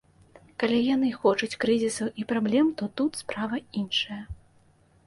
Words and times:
Калі 0.61 0.79
яны 0.95 1.09
хочуць 1.19 1.59
крызісаў 1.65 2.07
і 2.23 2.27
праблем, 2.35 2.73
то 2.81 2.89
тут 3.03 3.11
справа 3.25 3.65
іншая. 3.85 4.21